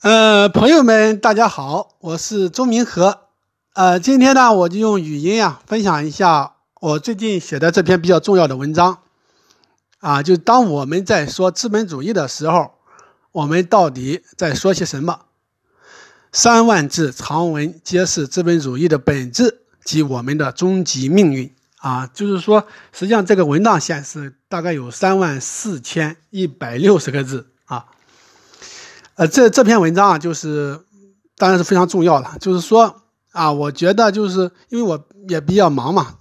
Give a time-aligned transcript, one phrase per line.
[0.00, 3.22] 呃，朋友们，大家好，我是周明和。
[3.74, 9.00] 呃，今天呢，我就用语音啊分享一下我最近写的这篇比较重要的文章。
[9.98, 12.74] 啊，就当我们在说资本主义的时候，
[13.32, 15.22] 我们到底在说些什么？
[16.30, 21.52] 三万字长文揭示资本主义的本质及我们的终极命运。
[21.78, 27.48] 啊，就是说，实际上这个文档显示大概有三万四千一百六十个字。
[29.18, 30.80] 呃，这这篇文章啊，就是
[31.36, 32.30] 当然是非常重要的。
[32.38, 33.02] 就是说
[33.32, 36.18] 啊，我觉得就是因为我也比较忙嘛，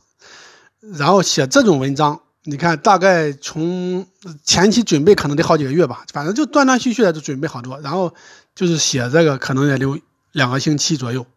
[0.96, 4.08] 然后写这种文章，你看大概从
[4.44, 8.16] 前期准备可能得好几个月吧，反正就断断续续的就准备好多，然后
[8.56, 10.00] 就是写这个可能也留
[10.32, 11.28] 两个星期左右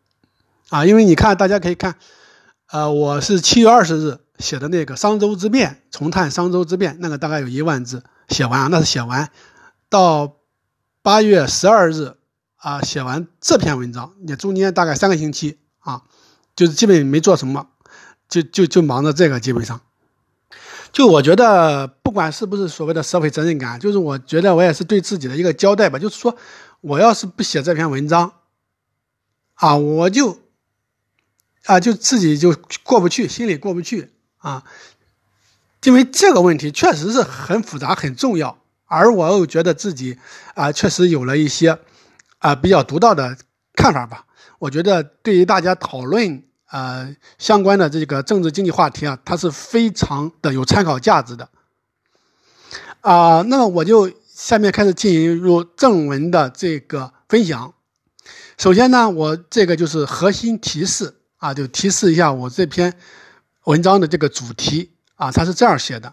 [0.71, 0.87] 啊。
[0.87, 1.97] 因为你看，大家可以看，
[2.71, 9.29] 呃，我是七月二十日写的那个商周之变，重探商周之变，那个大概有一万字写完啊，那是写完
[9.91, 10.40] 到。
[11.03, 12.17] 八月十二日
[12.57, 16.02] 啊，写完这篇文章，也中间大概三个星期啊，
[16.55, 17.69] 就是基本没做什么，
[18.29, 19.80] 就就就忙着这个，基本上，
[20.93, 26.37] 就我觉得不管是不是所谓的社会责任感，就是我觉得我也是对自己的一个交代吧，就是说
[26.83, 28.35] 我要是不写这篇文章
[29.55, 30.39] 啊，我就
[31.65, 34.65] 啊就自己就过不去，心里过不去啊，
[35.85, 38.59] 因为这个问题确实是很复杂很重要。
[38.91, 40.19] 而我又觉得自己
[40.55, 41.79] 啊，确实有了一些
[42.38, 43.37] 啊比较独到的
[43.74, 44.27] 看法吧。
[44.59, 51.49] 我觉得对于大家讨论呃相关的这个政治经济话题啊，它是非常的有参考价值的。
[53.01, 57.73] 啊，那么我就下面开始进入正文的这个分享。
[58.59, 62.93] 首先呢，我这个就是核心提示啊，就提示一下我这篇
[63.65, 66.12] 文章的这个主题啊，它是这样写的。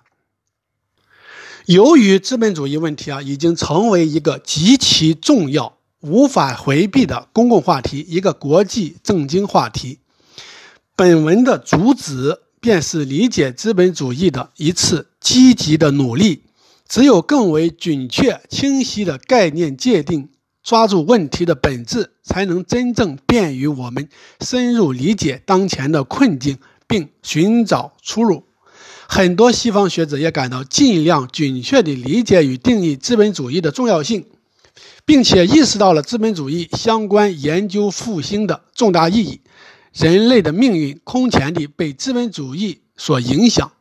[1.68, 10.00] 由于资本主义问题啊，已经成为一个极其重要、无法回避的公共话题，一个国际政经话题。
[10.96, 16.44] 本文的主旨便是理解资本主义的一次积极的努力。
[16.88, 20.30] 只有更为准确、清晰的概念界定，
[20.64, 24.08] 抓住问题的本质，才能真正便于我们
[24.40, 28.47] 深入理解当前的困境，并寻找出路。
[29.10, 34.26] 很多西方学者也感到尽量准确地理解与定义资本主义的重要性，
[35.06, 39.40] 并且意识到了资本主义相关研究复兴的重大意义。
[39.94, 43.72] 人类的命运空前地被资本主义所影响。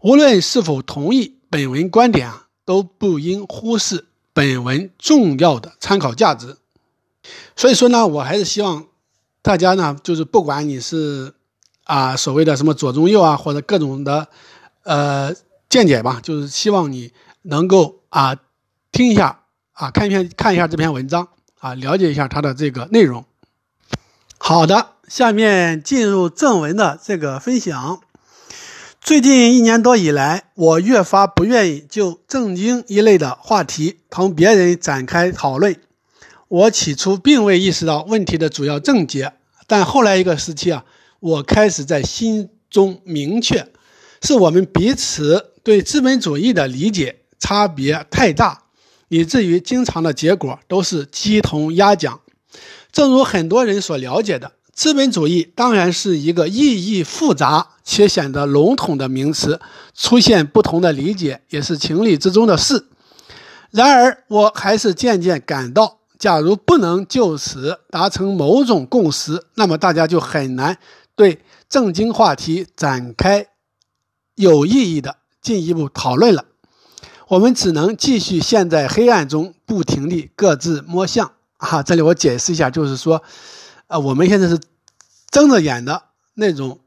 [0.00, 6.56] 无论是否同意本文观点啊，都不应忽视本文重要的参考价值。
[7.54, 8.86] 所以说呢，我还是希望
[9.40, 11.34] 大家呢，就是不管你是。
[11.84, 14.26] 啊，所谓的什么左中右啊，或者各种的，
[14.84, 15.34] 呃，
[15.68, 17.12] 见解吧，就是希望你
[17.42, 18.36] 能够啊
[18.90, 19.40] 听一下
[19.72, 21.28] 啊，看一篇看一下这篇文章
[21.60, 23.26] 啊，了解一下它的这个内容。
[24.38, 28.00] 好的，下面进入正文的这个分享。
[29.00, 35.76] 最近一年多以来，我越发不愿意就正经一类的话题同别人展开讨论。
[36.48, 39.34] 我起初并未意识到问题的主要症结，
[39.66, 40.84] 但后来一个时期啊。
[41.24, 43.66] 我开始在心中明确，
[44.20, 48.64] 是我们彼此对资本主义的理解差别太大，
[49.08, 52.20] 以至于经常的结果都是鸡同鸭讲。
[52.92, 59.58] 正如很多人所了解的，资本主义当然是一个意义复杂且显得笼统的名词，
[59.94, 62.84] 出现不同的理解也是情理之中的事。
[63.70, 70.76] 然而，我还是渐渐感到，假如不能就此达成某种共识，那么大家就很难。
[71.16, 73.48] 对正经话题展开
[74.34, 76.44] 有意义的进一步讨论了，
[77.28, 81.82] 我们只能继续陷在黑暗中，不停地各自摸象啊！
[81.82, 83.22] 这里我解释一下，就是说，
[83.86, 84.58] 呃，我们现在是
[85.30, 86.04] 睁着眼的
[86.34, 86.80] 那种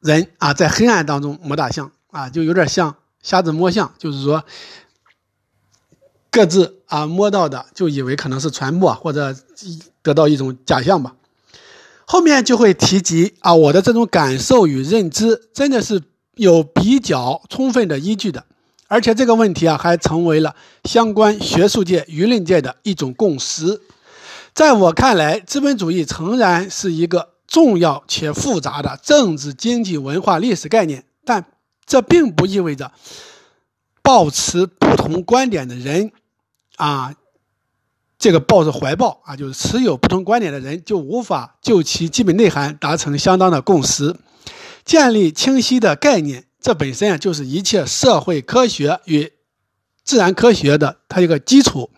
[0.00, 4.44] 人啊，在黑暗当中摸大象啊，就有点像瞎子摸象，就是说
[6.30, 9.34] 各自啊摸到的就以为可能是传播或者
[10.02, 11.14] 得到一种假象吧。
[12.10, 16.00] 后面就会提及啊，我的这种感受与认知真的是
[16.36, 18.46] 有比较充分的依据的，
[18.86, 23.82] 而且这个问题啊，还成为了相关学术界、舆论界的一种共识。
[24.54, 31.44] 在我看来，资本主义诚然是一个重要且复杂的政治、经济、文化、历史概念，但
[31.84, 32.90] 这并不意味着
[34.00, 36.10] 抱持不同观点的人
[36.76, 37.14] 啊。
[38.18, 44.16] 这个抱着怀抱啊，就是持有不同观点的人，就无法就其基本内涵达成相当的共识，
[44.84, 46.46] 建立清晰的概念。
[46.60, 49.30] 这本身啊，就是一切社会科学与
[50.02, 51.90] 自然科学的它一个基础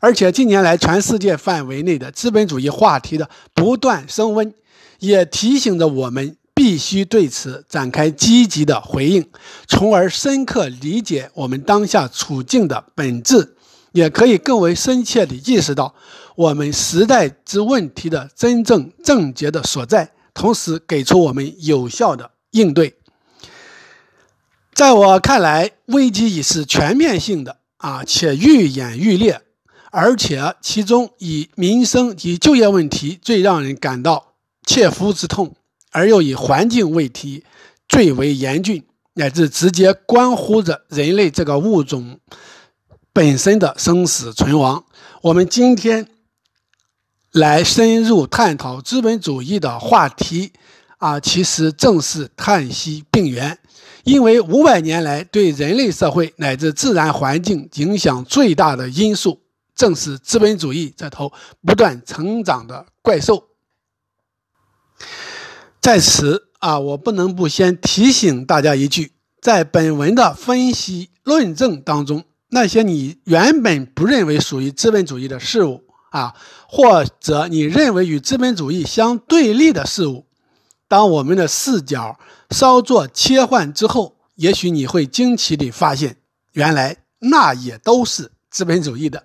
[0.00, 4.52] 而且近年来全世界范围内的资本主义话题的不断升温，
[4.98, 9.28] 也提醒着我们必须对此展开积极的回应，
[9.66, 13.56] 从而深刻理解我们当下处境的本质，
[13.92, 15.94] 也可以更为深切地意识到
[16.36, 22.94] 我们时代之问题的真正症结的所在，同时给出我们有效的应对。
[24.74, 29.40] 在我看来，危机已是全面性的啊，且愈演愈烈。
[29.90, 34.34] 而且其中以民生及就业问题最让人感到
[34.66, 35.56] 切肤之痛，
[35.90, 37.42] 而又以环境问题
[37.88, 42.20] 最为严峻，乃至直接关乎着人类这个物种
[43.12, 44.84] 本身的生死存亡。
[45.22, 46.08] 我们今天
[47.32, 50.52] 来深入探讨资本主义的话题
[50.98, 53.58] 啊，其实正是叹息病源，
[54.04, 59.40] 因为五百年来对人类社会乃至自然环境影响最大的因素。
[59.74, 61.32] 正是资本主义这头
[61.64, 63.44] 不断成长的怪兽。
[65.80, 76.34] 在此啊，我不能不先提醒大家一句：在本文的分析论证当中，那些你原本不认为属于资本主义的事物啊，
[76.66, 80.26] 或者你认为与资本主义相对立的事物，
[80.88, 82.18] 当我们的视角
[82.50, 86.16] 稍作切换之后，也许你会惊奇地发现，
[86.52, 89.24] 原来那也都是资本主义的。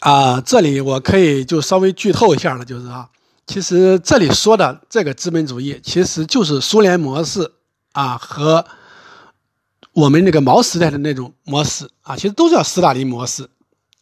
[0.00, 3.08] 啊，这里我可以就稍微剧透一下了，就是啊，
[3.46, 7.52] 其实这里说的这个资本主义，其实就是苏联模式
[7.92, 8.64] 啊和
[9.94, 13.48] 我们那个毛时代的那种模式啊，其实都叫斯大林模式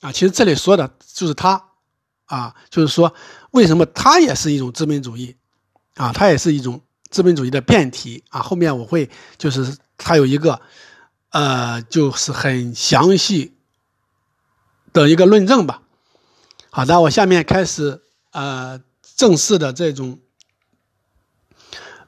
[0.00, 0.10] 啊。
[0.10, 1.62] 其实这里说的就是它
[2.24, 3.14] 啊，就是说
[3.50, 5.36] 为什么它也是一种资本主义
[5.96, 6.80] 啊，它也是一种
[7.10, 8.40] 资本主义的变体啊。
[8.40, 10.60] 后面我会就是它有一个
[11.28, 13.54] 呃，就是很详细
[14.94, 15.82] 的一个论证吧。
[16.70, 18.80] 好的，我下面开始呃
[19.14, 20.20] 正式的这种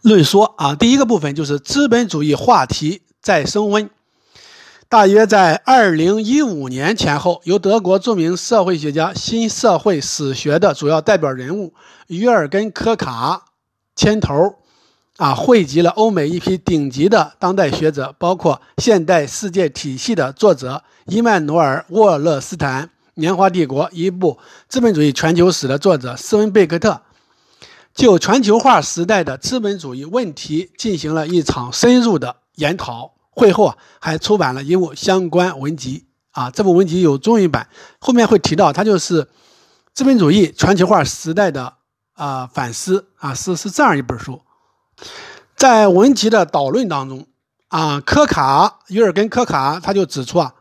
[0.00, 0.74] 论说啊。
[0.74, 3.90] 第一个部分就是资本主义话题在升温。
[4.88, 11.72] 大约在二零一五年前后，由德国著名社会学家、新社会史学的主要代表人物
[12.06, 13.46] 约尔根·科卡
[13.96, 14.56] 牵头，
[15.16, 22.84] 啊，汇集了欧美一批顶级的当代学者，包括《现代世界体系》的作者伊曼努尔·沃勒斯坦。
[23.14, 24.38] 《年华帝国》一部
[24.68, 27.00] 资本主义全球史的作者斯文贝克特，
[27.94, 33.14] 就全球化时代的资本主义问题进行了一场深入的研讨。
[33.36, 36.48] 会后啊，还出版了一部相关文集啊。
[36.52, 37.68] 这部文集有中文版，
[37.98, 39.26] 后面会提到，它就是
[39.92, 41.74] 资本主义全球化时代的
[42.12, 44.40] 啊反思啊，是是这样一本书。
[45.56, 47.26] 在文集的导论当中
[47.66, 50.54] 啊，科卡约尔根科卡他就指出啊。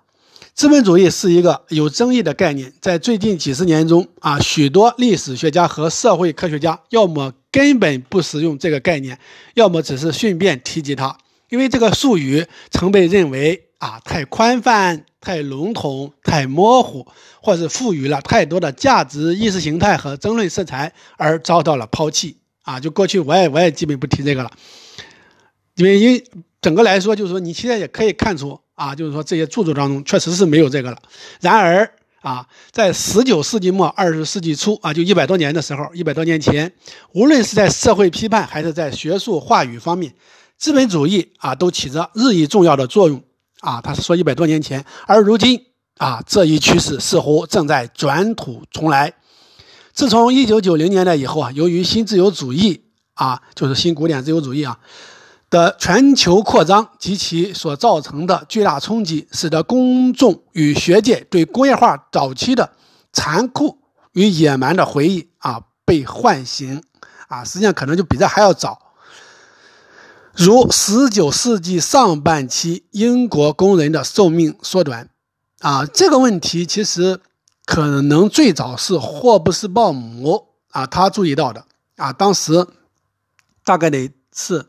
[0.55, 9.19] 资本主义是一个有争议的概念，在最近几十年中啊，许多历史学家和社会科学家要么根本不使用这个概念，
[9.53, 11.17] 要么只是顺便提及它，
[11.53, 17.05] 因为这个术语曾被认为啊太宽泛、太笼统、太模糊，
[17.43, 22.79] 或是赋予了太多的价值、意识形态和争论色彩而遭到了抛弃啊。
[22.79, 24.51] 就过去我也我也基本不提这个了，
[25.75, 26.23] 因为因
[26.59, 28.59] 整个来说，就是说你现在也可以看出。
[28.75, 30.97] 啊，就是说这些著作当中确实是没有这个了。
[31.41, 31.87] 然而
[32.21, 36.73] 啊，在十九世纪末二十世纪初啊，就一百多年的时候，一百多年前，
[37.13, 40.11] 无论是在社会批判还是在学术话语方面，
[40.57, 43.21] 资本主义啊都起着日益重要的作用
[43.61, 43.81] 啊。
[43.81, 45.65] 他是说一百多年前，而如今
[45.97, 49.13] 啊，这一趋势似乎正在转土重来。
[49.93, 54.79] 自从一九九零年代以后啊，由于新自由主义啊，就是新古典自由主义啊。
[55.49, 62.71] 的全球扩张及其所造成的巨大冲击，使得公众与学界对工业化早期的
[63.11, 63.77] 残酷
[64.13, 66.81] 与野蛮的回忆啊被唤醒
[67.27, 68.79] 啊，实际上可能就比这还要早。
[70.35, 75.09] 如十九世纪上半期英国工人的寿命缩短
[75.59, 77.19] 啊，这个问题其实
[77.65, 82.67] 可能最早是霍布斯鲍姆啊他注意到的啊，当时
[83.63, 84.65] 大概得是。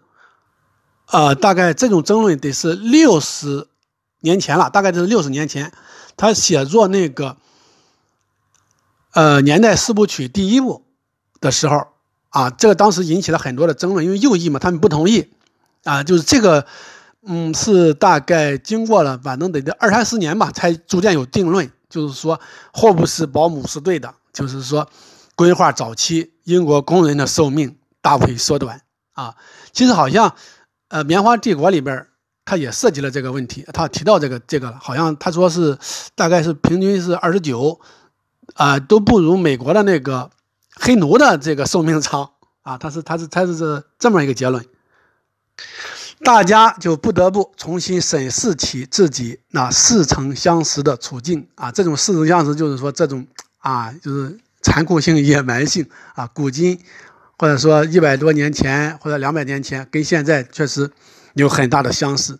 [1.09, 3.68] 呃，大概这种争论得是六十
[4.21, 5.71] 年前了，大概就是六十年前，
[6.16, 7.37] 他写作那个
[9.12, 10.87] 呃年代四部曲第一部
[11.42, 11.88] 的时候
[12.30, 15.34] 啊，这个当时引起了很多的争论，因为右翼嘛，他们不同意
[15.85, 16.67] 啊，就是这个，
[17.26, 22.41] 嗯，是大概经过了反正得二三十年吧，才逐渐有定论，就是说
[22.73, 24.88] 霍布斯保姆是对的，就是说
[25.37, 28.83] 工业化早期英国工人的寿命大为缩短。
[29.12, 29.35] 啊，
[29.73, 30.35] 其实好像。
[30.88, 32.07] 呃，《棉花帝国》里边
[32.45, 35.76] 他也涉及了这个问题，他提到这个这个了，好像他说是
[36.14, 37.81] 大概是平均是二十九，
[38.55, 40.31] 啊，都不如美国的那个
[40.76, 42.31] 黑奴的这个寿命长。
[42.62, 44.64] 啊，他是他是他是这么一个结论，
[46.25, 53.26] 大家就不得不重新审视起自己那似曾相识的处境啊，这种似曾相识就是说这种
[53.59, 56.81] 啊就是残酷性野蛮性啊，古今
[57.38, 60.90] 或者说一百多年前或者两百年前跟现在确实。
[61.35, 62.38] 有很大的相似，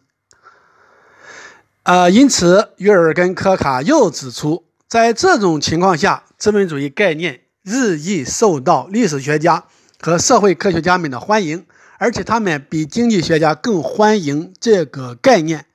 [1.83, 9.64] 呃，因此，约尔根科卡又指出，在这种情况下，资本主义概念日益受到历史学家
[10.00, 11.67] 和社会科学家们的欢迎，
[11.99, 15.67] 而且他们比经济学家更欢迎这个概念。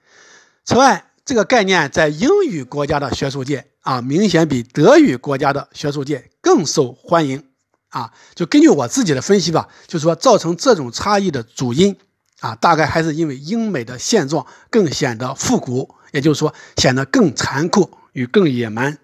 [0.65, 7.43] 此外，这个概念在英语国家的学术界啊，明显比德语国家的学术界更受欢迎。
[7.89, 11.95] 啊，就根据我自己的分析吧，就是说，造成这种差异的主因。
[12.39, 18.97] 啊，大概还是因为英美的现状更显得复古，也就是说，显得更残酷与更野蛮。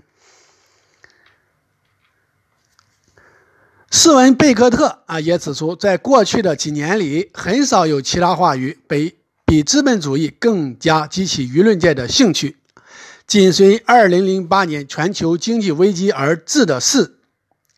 [3.98, 12.58] 斯文贝克特啊也指出，在过去的几年里，很少有其他话语被比资本主义更加激起舆论界的兴趣。
[13.26, 17.20] 紧随2008年全球经济危机而至的是，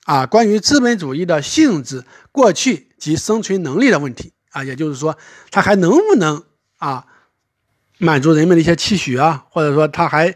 [0.05, 4.33] 啊，关于资本主义的性质、过去及生存能力的问题。
[4.50, 5.15] 啊，也就是说，
[5.51, 6.43] 它还能不能
[6.77, 7.05] 啊
[8.00, 9.45] 满足人们的一些期许啊？
[9.51, 10.33] 或者说，它还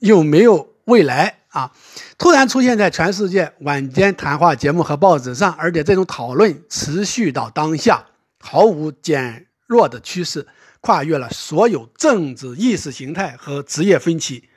[0.00, 1.72] 有没有未来啊？
[2.18, 8.04] 突然出现在全世界晚间谈话节目和报纸上，而且这种讨论持续到当下，
[8.40, 10.46] 毫无减弱的趋势，
[10.80, 14.48] 跨越了所有政治意识形态和职业分歧。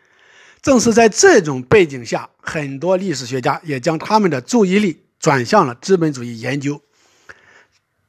[0.61, 6.81] 正是在这种背景下，很多历史学家也将他们的注意力转向了资本主义研究。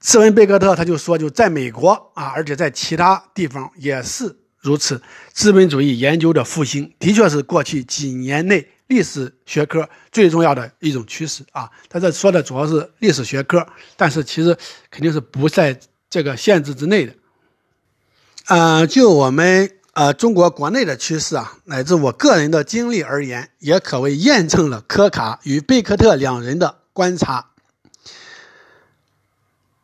[0.01, 5.03] 斯文贝格特他就说，就在美国啊，而且在其他地方也是如此。
[5.33, 11.71] 资本主义研究的复兴，的确是过去几年内历史学科最重要的一种趋势啊。
[11.89, 13.67] 他这说的主要是历史学科，
[13.97, 14.57] 但是其实
[14.91, 15.79] 肯定是不在
[16.11, 17.15] 这个限制之内的。
[18.47, 27.51] 呃，就我们呃中国国内的趋势啊，乃至我个人的经历而言，也可谓验证了科卡与贝克特两人的观察。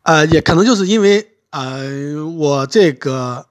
[0.03, 3.47] 呃，也可能就是因为，呃，我这个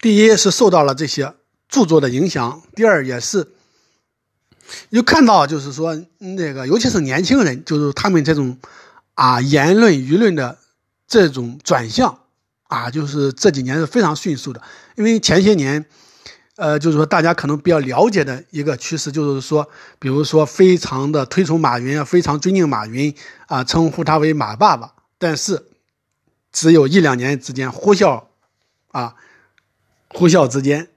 [0.00, 1.34] 第一是受到了这些
[1.68, 3.48] 著作的影响，第二也是
[4.90, 8.58] 又看到，就是说那个，尤其是年轻人，就是他们这种
[9.14, 10.58] 啊言论舆论的
[11.06, 12.18] 这种转向
[12.64, 14.62] 啊，就是这几年是非常迅速的。
[14.96, 15.84] 因为前些年，
[16.56, 19.68] 呃，就是说大家可能比较了解的一个趋势，就是说，
[19.98, 23.14] 比如说非常的推崇马云，非常尊敬马云
[23.46, 24.92] 啊，称呼他为马爸爸。
[25.18, 25.66] 但是，
[26.52, 28.24] 只有一两年之间，呼啸，
[28.90, 29.14] 啊，
[30.08, 30.88] 呼啸之间，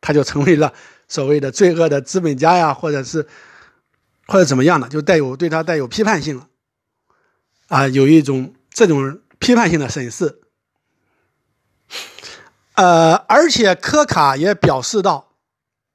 [0.00, 0.72] 他就成为了
[1.14, 3.28] 所谓的罪恶的资本家呀，或者是，
[4.26, 6.48] 或者怎么样的，就带有对他带有批判性了，
[7.68, 10.40] 啊，有一种这种批判性的审视。
[12.74, 15.28] 呃，而且科卡也表示到，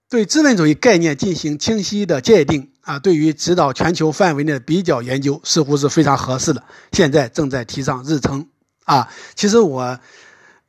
[0.07, 2.71] 对资本主义概念进行清晰的界定。
[2.79, 6.63] 啊，对于指导全球范围内的比较研究，似乎是非常合适的。
[6.93, 8.47] 现在正在提上日程。
[8.85, 9.99] 啊，其实我，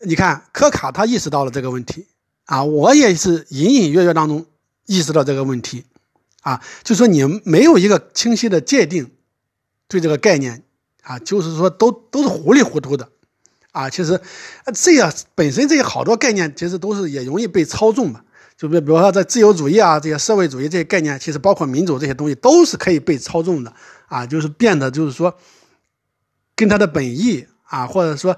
[0.01, 2.09] 你看，科卡他意识到了这个问题。
[2.51, 4.45] 啊，我也是隐隐约约当中
[4.87, 5.85] 意识到这个问题。
[6.43, 9.13] 啊，就说你没有一个清晰的界定，
[9.87, 10.65] 对这个概念，
[11.03, 13.09] 啊，就是说都都是糊里糊涂的。
[13.71, 14.21] 啊，其实
[14.75, 18.25] 这些本身这些好多概念，其实都是也容易被操纵嘛。
[18.57, 23.73] 就比比如说，在自由主义啊，这些社会主义这些概念，其实包括民主这些东西，都是可以被操纵的
[24.09, 25.39] 啊，就是变得就是说，
[26.57, 28.37] 跟他的本意啊，或者说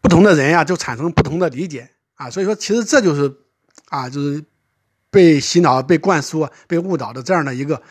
[0.00, 1.90] 不同的人呀，就产生不同的理解
[2.24, 3.32] 啊，所以说，其实这就是
[3.88, 4.42] 啊，就是
[5.10, 7.82] 被洗脑、被灌输、被误导的这样的一个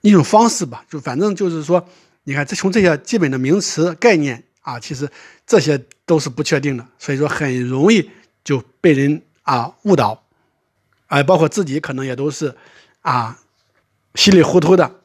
[0.00, 0.84] 一种方式吧。
[0.90, 1.86] 就反正就是说，
[2.24, 5.08] 你看，这从这些基本的名词概念啊，其实
[5.46, 8.10] 这些都是不确定的，所以说很容易
[8.42, 9.22] 就被人。
[9.44, 10.22] 啊，误导，
[11.08, 12.54] 哎，包括自己可能也都是，
[13.00, 13.40] 啊，
[14.14, 15.00] 稀里糊涂的。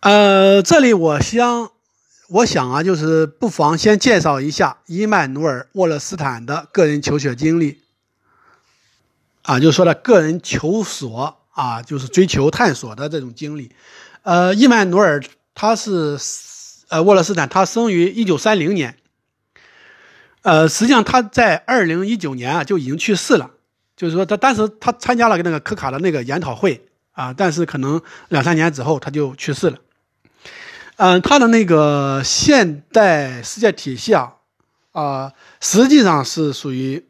[0.00, 1.70] 呃，这里我想，
[2.32, 7.80] 我想啊，就是不妨先介绍一下伊曼努尔·沃勒斯坦的个人求学经历。
[9.42, 13.72] 啊，就是说的个人求索啊，就是追求探索的这种经历。
[14.22, 15.20] 呃，伊曼努尔
[15.56, 16.16] 他是，
[16.88, 18.96] 呃，沃勒斯坦，他生于一九三零年。
[20.42, 23.50] 呃，实际上他在二零一九年啊就已经去世了，
[23.96, 29.78] 就是说他当时他参加了那个科卡的那个研讨会啊，但是可能两三年之后他就去世了。
[31.02, 34.34] 嗯，他的那个现代世界体系啊，
[34.92, 37.06] 啊，实际上是属于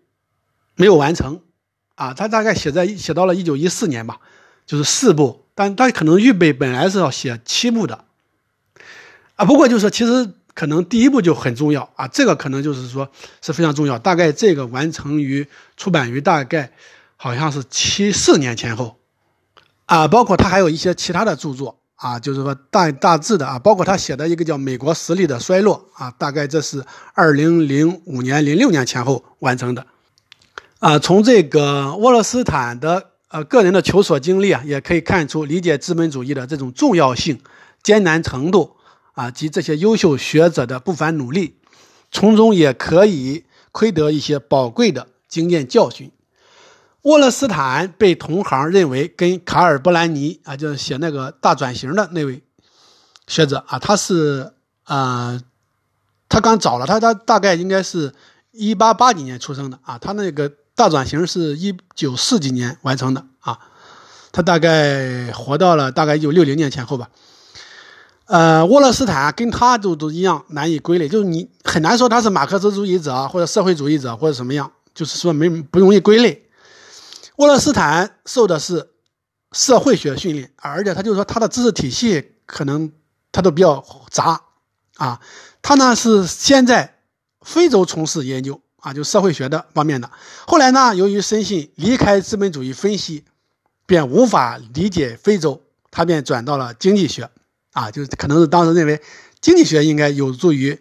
[0.77, 1.41] 没有完成
[1.97, 2.15] 啊。
[2.15, 4.21] 他大概写在写到了一九一四年吧，
[4.65, 8.05] 就是四部，但他可能预备本来是要写七部的
[9.35, 9.45] 啊。
[9.45, 13.11] 不过就是，其实可能第一部就很重要啊，这个可能就是说
[13.43, 13.99] 是非常重要。
[13.99, 16.71] 大概这个完成于出版于大概
[17.17, 19.01] 好像是七四年前后
[19.87, 21.80] 啊，包括他还有一些其他的著作。
[22.00, 29.87] 啊，就是说大大致的啊，包括他写的一个叫《美国实力的衰落》啊，大概这是二零零五年、零六年前后完成的。
[30.78, 37.38] 啊，从这个沃勒斯坦的呃个人的求索经历啊，也可以看出理解资本主义的这种重要性、
[37.83, 38.76] 艰难程度
[39.12, 41.57] 啊，及这些优秀学者的不凡努力，
[42.11, 46.11] 从中也可以窥得一些宝贵的经验教训。
[47.02, 52.42] 沃勒斯坦被同行认为跟卡尔波兰尼啊，就是写那个大转型的那位
[53.26, 54.52] 学者啊，他是
[54.85, 55.40] 啊，
[56.28, 58.12] 他刚早了，他他大概应该是
[58.52, 63.59] 一八八几年出生的啊，他那个大转型是一九四几年完成的啊，
[64.30, 67.09] 他大概活到了大概一九六零年前后吧。
[68.26, 76.47] 呃，沃勒斯坦跟他都都一样难以归类，就是你很难说他是马克思主义者或者社会主义者或者什么样，就是说没不容易归类。
[77.41, 78.91] 沃勒斯坦受的是
[79.53, 82.93] 社会学训练，而且他就是说他的知识体系可能
[83.33, 84.43] 他都比较杂
[84.97, 85.23] 啊。
[85.63, 86.99] 他呢是先在
[87.41, 90.11] 非洲从事研究啊，就社会学的方面的。
[90.47, 93.25] 后来呢，由于深信离开资本主义分析
[93.87, 97.31] 便无法理解非洲，他便转到了经济学
[97.73, 99.01] 啊，就是可能是当时认为
[99.41, 100.79] 经济学应该有助于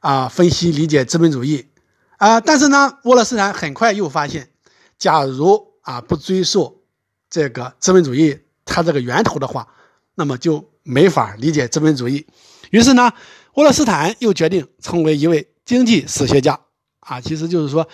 [0.00, 1.68] 啊分析理解资本主义
[2.16, 2.40] 啊。
[2.40, 4.50] 但是呢，沃勒斯坦很快又发现，
[4.98, 6.82] 假如啊，不追溯
[7.28, 9.66] 这个资本主义它这个源头的话，
[10.14, 12.26] 那么就没法理解资本主义。
[12.70, 13.12] 于是呢，
[13.54, 16.60] 沃勒斯坦又决定成为一位经济史学家。
[17.00, 17.88] 啊，其实就是说，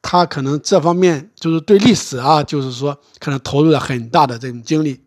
[0.00, 5.04] 他可能这方面就是对历史啊，就是说可能投入了很大的这种精力。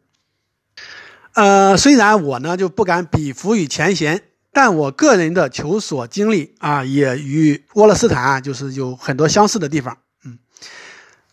[1.33, 9.97] 呃，虽然我呢就不敢比伏于前贤，但我个人的求索经历啊，也与沃勒斯坦就是有很多相似的地方。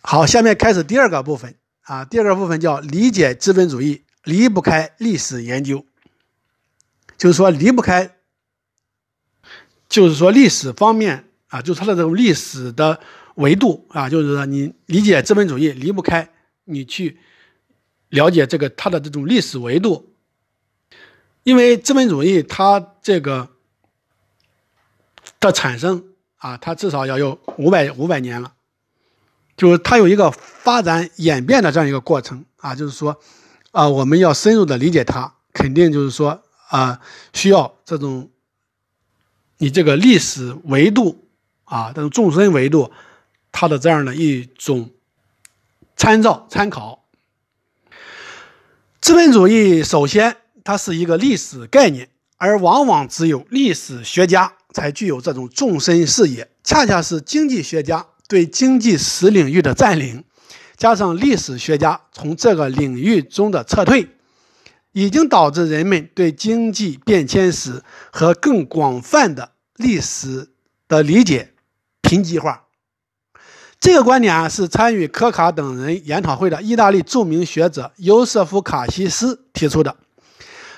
[0.06, 2.04] 好，下面开始第二个部分啊。
[2.04, 5.86] 第二个部分叫理解资本主义，离不开历史研究，
[7.16, 8.14] 就是说离不开，
[9.88, 13.00] 就是说历史方面啊，就是它的这种历史的
[13.36, 16.28] 维度啊，就是说你理解资本主义离不开
[16.64, 17.18] 你去
[18.10, 20.12] 了解这个它的这种历史维度，
[21.44, 23.48] 因为资本主义它这个
[25.40, 28.53] 的产生啊，它至少要有五百五百年了。
[29.56, 33.20] 就是它有一个发展演变的这样一个过程啊，就是说，
[33.70, 37.00] 啊，我们要深入的理解它，肯定就是说啊，
[37.32, 38.30] 需要这种
[39.58, 41.28] 你这个历史维度
[41.64, 42.90] 啊，这种纵深维度，
[43.52, 44.90] 它的这样的一种
[45.96, 47.04] 参照参考。
[49.00, 58.06] 资本主义首先它是一个历史概念，而往往只有历史学家才具有这种纵深视野，恰恰是经济学家。
[58.28, 60.24] 对经济史领域的占领，
[60.76, 64.08] 加上历史学家从这个领域中的撤退，
[64.92, 70.48] 已经导致人们对经济变迁史和更广泛的历史
[70.88, 71.54] 的理解
[72.00, 72.64] 贫瘠化。
[73.78, 79.96] 这个观点啊，是参与科卡等人研讨会的意大利著名学者尤瑟夫·卡西斯提出的。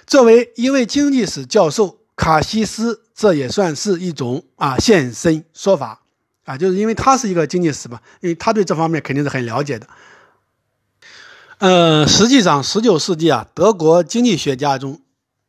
[0.07, 6.03] 作为一位经济史教授，卡西斯这也算是一种啊现身说法。
[6.47, 9.87] 啊，就是因为他是一个经济史嘛，因为他对这方面肯定是很了解的。
[11.59, 15.01] 呃，实际上，十九世纪啊，德国经济学家中，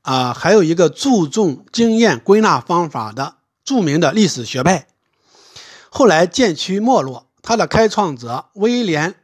[0.01, 4.88] 啊，还有一个注重经验归纳方法的著名的历史学派，
[5.89, 7.27] 后来渐趋没落。
[7.43, 9.12] 他的开创者威廉·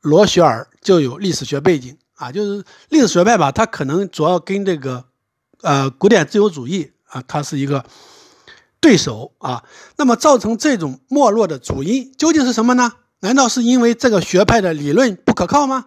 [0.00, 5.04] 罗雪尔就有历史学背景啊，就是历史学派吧，他可能主要跟这个，
[5.60, 7.84] 呃，古典自由主义啊，它是一个。
[8.80, 9.64] 对手啊，
[9.96, 12.92] 那么造成这种没落的主因究竟是什么呢？
[13.20, 15.86] 难道是因为这个学派的理论不可靠吗？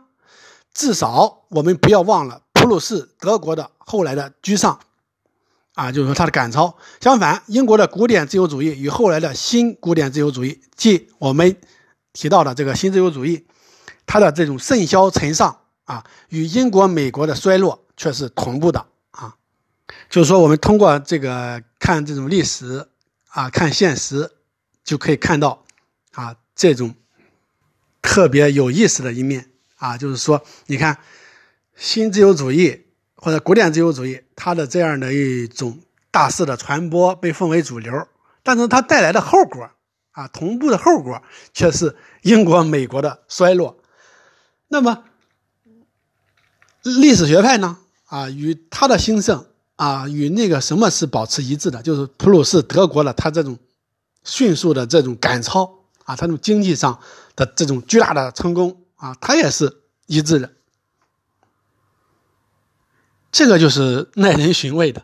[0.73, 4.79] 至少我们不要忘了普鲁士德国的后来的居上，
[5.75, 6.75] 啊，就是说他的赶超。
[6.99, 11.55] 相反，英国的古典自由主义与后来的新古典自由主义，即我们
[12.13, 13.45] 提到的这个新自由主义，
[14.05, 18.85] 它的这种甚嚣尘上啊，与英国、美国的衰落却是同步的。
[20.11, 22.85] 就是说，我们通过这个看这种历史
[23.29, 24.29] 啊，看现实，
[24.83, 25.63] 就可以看到
[26.11, 26.93] 啊这种
[28.01, 29.97] 特别有意思的一面啊。
[29.97, 30.97] 就是说，你看
[31.77, 35.79] 新自由主义或者古典自由主义，它的这样的一种
[36.11, 38.05] 大肆的传播，被奉为主流，
[38.43, 39.69] 但是它带来的后果
[40.11, 43.81] 啊，同步的后果却是英国、美国的衰落。
[44.67, 45.05] 那么，
[46.83, 47.77] 历史学派呢？
[48.07, 49.45] 啊，与它的兴盛
[49.81, 51.81] 啊，与那个什么是保持一致的？
[51.81, 53.57] 就是普鲁士德国的它这种
[54.23, 55.63] 迅速的这种赶超
[56.03, 56.99] 啊，它这种经济上
[57.35, 60.51] 的这种巨大的成功啊，它也是一致的。
[63.31, 65.01] 这个就是耐人寻味的。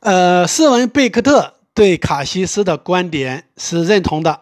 [0.00, 4.40] 呃，斯文贝克特对卡西斯的观点是认同的，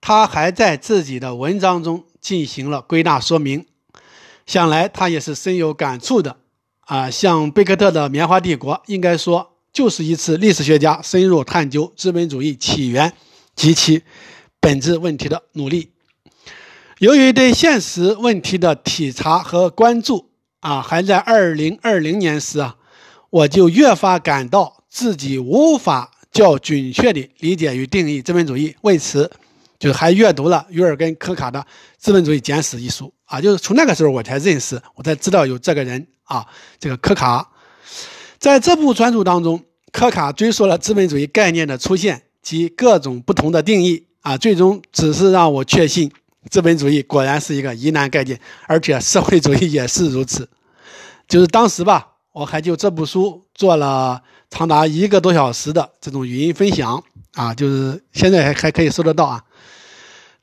[0.00, 3.66] 他还在自己的文章中进行了归纳说明。
[4.46, 6.38] 想来他也是深有感触的。
[6.88, 13.12] 啊，像贝克特的《棉花帝国》，应该说就是一次历史学家深入探究资本主义起源
[13.54, 14.02] 及其
[14.58, 15.90] 本质问题的努力。
[16.98, 22.76] 由于对现实问题的体察和关注啊，还在二零二零年时啊，
[23.28, 24.76] 我就越发感到。
[24.90, 29.30] 自己无法较准确地理解与定义资本主义，为此，
[29.78, 31.60] 就还阅读了约尔根·科卡的
[31.98, 36.44] 《资本主义简史》一书啊，就是从那个时候我才认识，我才知道有这个人啊，
[36.80, 37.48] 这个科卡。
[38.40, 39.62] 在这部专著当中，
[39.92, 46.10] 科卡追溯了资本主义概念的出现及各种不同的定义啊，最终只是让我确信
[46.50, 50.48] 资本主义果然是一个疑难概念，而且社会主义也是如此。
[51.28, 52.14] 就是当时吧。
[52.30, 57.02] 我还就这部书做了长达一个多小时的这种语音分享
[57.34, 59.42] 啊，就是现在还还可以搜得到啊。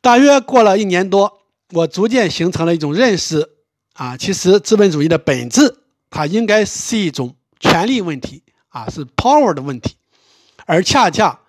[0.02, 1.40] 大约过了一年多，
[1.72, 3.50] 我逐渐形成了一种认识
[3.94, 9.96] 啊，其实资本主义的本质它应该是一种权力问题啊，是 power 的问题，
[10.66, 11.40] 而恰恰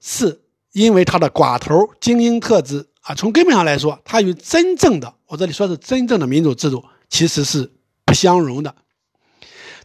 [0.00, 7.70] 是因为它的寡头精英特质啊，从根本上来说，它与真正的我这里说是真正的民主制度其实是
[8.04, 8.74] 不相容的。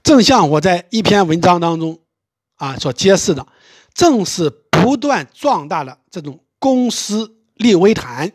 [0.02, 2.00] 正像我在一篇文章当中，
[2.56, 3.46] 啊所揭示的，
[3.94, 8.32] 正是不断壮大的这种公司利维坦。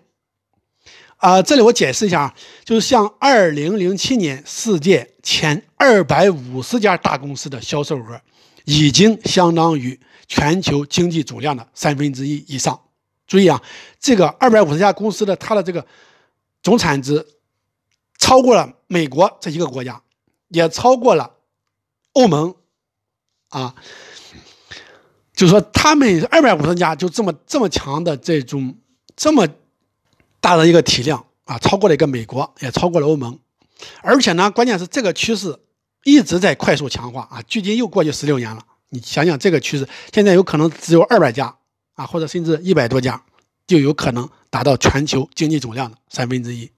[1.21, 8.19] 啊，这里我解释一下啊，就是像二零零七年世界前二百五十家大公司的销售额，
[8.65, 12.81] 已经相当于全球经济总量的三分之一以上。
[13.27, 13.61] 注意啊，
[14.01, 15.85] 这个二百五十家公司的它的这个
[16.63, 17.25] 总产值，
[18.19, 20.03] 超过了美国这一个国家，
[20.49, 21.31] 也超过了。
[22.15, 22.55] 欧盟，
[23.51, 23.75] 啊，
[25.35, 28.75] 就说他们二百五十家就这么这么强的这种
[29.15, 29.47] 这么
[30.41, 33.39] 大的一个体量啊，超过了一个美国，也超过了欧盟，
[34.03, 35.59] 而且呢，关键是这个趋势
[36.05, 38.65] 一直在快速强化啊，距今又过去十六年了。
[38.89, 41.57] 你想想这个趋势，现在有可能只有二百家
[41.95, 43.23] 啊，或者甚至一百多家，
[43.67, 46.71] 就有可能达到全球经济总量的三分之一。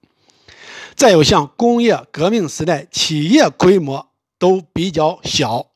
[0.95, 4.09] 再有像工业革命时代企业规模。
[4.39, 5.67] 都比较小，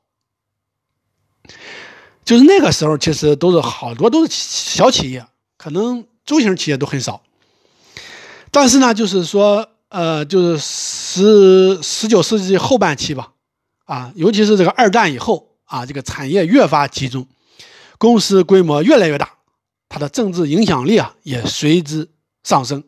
[2.26, 7.24] 就是那个时候，其实都是好多都是小企业，可能中型企业都很少。
[8.52, 13.34] 但是呢，就是说，呃，就是十十九世纪后半期吧，
[13.86, 17.28] 啊，尤其是这个二战以后啊，这个产业越发集中，
[17.98, 19.30] 公司规模越来越大，
[19.90, 22.10] 它的政治影响力啊也随之
[22.44, 22.84] 上升。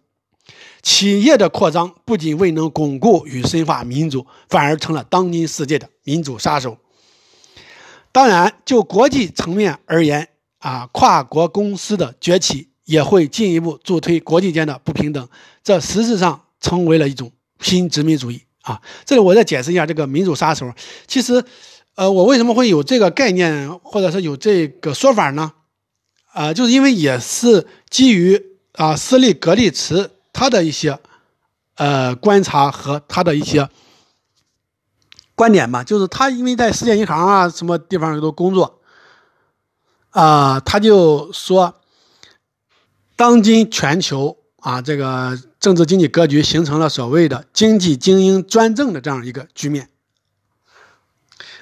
[0.82, 6.78] 企业的扩张不仅未能巩固与深化民主，反而成了当今世界的民主杀手。
[8.14, 15.30] 当然，就国际层面而言，啊，跨国公司的崛起也会进一步助推国际间的不平等，
[15.64, 18.42] 这实质上成为了一种新殖民主义。
[18.64, 20.72] 啊，这里我再解释一下这个民主杀手。
[21.06, 21.44] 其实，
[21.94, 25.54] 呃，我为什么会有这个概念，或者是有这个说法呢？
[26.34, 28.42] 啊，就是因为也是基于
[28.74, 30.12] 啊，斯利格利茨。
[30.32, 30.98] 他的一些，
[31.76, 33.68] 呃，观察和他的一些
[35.36, 38.80] 观点吧，就是他因为在世界银行啊什么地方都工作，
[40.12, 41.79] 啊，他就说，
[43.20, 49.90] 当今全球啊这个政治经济格局形成了所谓的经济精英专政的这样一个局面。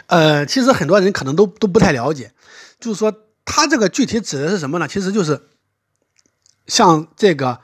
[0.06, 2.32] 呃，其实很多人可能都都不太了解，
[2.80, 3.12] 就是说
[3.44, 4.88] 他这个具体指的是什么呢？
[4.88, 5.48] 其实就是
[6.68, 7.60] 像这个。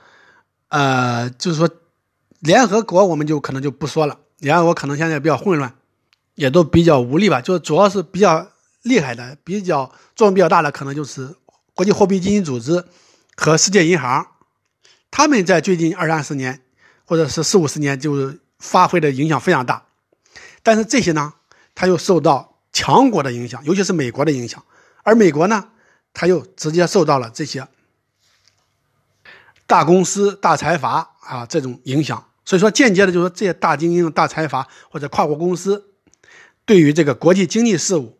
[0.69, 1.69] 呃，就是说，
[2.39, 5.75] 联合国我们就可能就不说了，联合国可能现在比较混乱，
[6.33, 7.41] 也都比较无力吧。
[7.41, 8.47] 就主要是比较
[8.81, 11.35] 厉害的、比较作用比较大的，可能就是
[11.75, 12.83] 国际货币基金组织
[13.43, 14.25] 和世界银行，
[15.11, 16.61] 他们在最近二三十年
[17.03, 19.83] 或者是四五十年，就是发挥的影响非常大。
[20.63, 21.33] 但是这些呢，
[21.75, 24.63] 它又受到强国的影响，尤其是美国的影响，
[25.03, 25.71] 而美国呢，
[26.13, 27.67] 它又直接受到了这些。
[29.67, 35.91] 大公司、大财阀啊，这种影响，所以说间接的，就是说这些大精英、大财阀或者跨国公司，
[36.63, 38.17] 对于这个国际经济事务，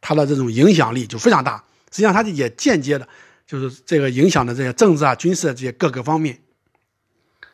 [0.00, 1.64] 它的这种影响力就非常大。
[1.90, 3.08] 实际上它也间接的，
[3.48, 6.38] 就是这个影响的这些政治啊、军事啊这些各个方面。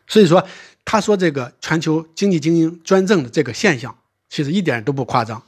[0.09, 0.46] 所以说，
[0.85, 3.96] 他说这个全球经济精英专政的这个现象，
[4.28, 5.42] 其实一点都不夸张。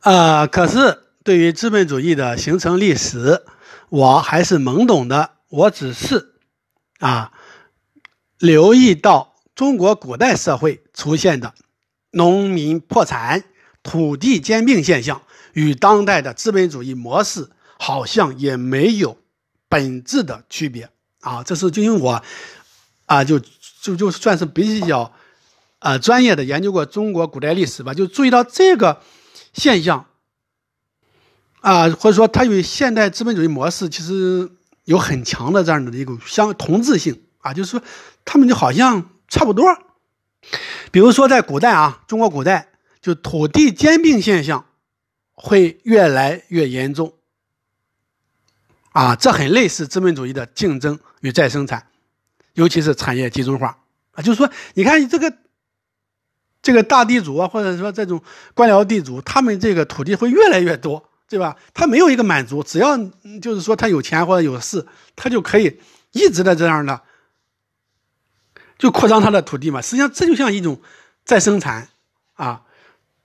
[0.00, 3.42] 呃，可是对于资本主义的形成历史，
[3.90, 5.30] 我还是懵懂的。
[5.48, 6.32] 我只是
[6.98, 7.30] 啊，
[8.38, 11.54] 留意到中国古代社会出现的
[12.10, 13.44] 农民破产、
[13.82, 19.16] 土地兼并现象，与当代的资本主义模式好像也没有
[19.68, 20.88] 本质的区别
[21.20, 21.42] 啊。
[21.42, 22.22] 这是就因为我
[23.06, 23.40] 啊，就
[23.80, 25.12] 就就算是比较
[25.78, 29.00] 啊专业的研究过中国古代历史吧，就注意到这个
[29.52, 30.06] 现象
[31.60, 34.50] 啊，或者说它与现代资本主义模式其实。
[34.86, 37.82] 有很强的这样的一个相同质性啊，就是说
[38.22, 39.64] 他们就好像差不多。
[40.92, 42.68] 比如说在古代啊，中国古代
[43.00, 44.66] 就土地兼并现象
[45.32, 47.14] 会越来越严重
[48.94, 51.86] 啊，这很类似资本主义的竞争与再生产，
[52.54, 53.76] 尤其是产业集中化
[54.12, 55.30] 啊，就是说你看你这个
[56.62, 58.22] 这个大地主啊，或者说这种
[58.54, 61.10] 官僚地主，他们这个土地会越来越多。
[61.26, 61.56] 对吧？
[61.72, 62.96] 他没有一个满足，只要
[63.42, 65.80] 就是说他有钱或者有势，他就可以
[66.12, 67.00] 一直的这样的
[68.78, 69.80] 就扩张他的土地嘛。
[69.80, 70.80] 实际上这就像一种
[71.24, 71.88] 再生产
[72.34, 72.62] 啊，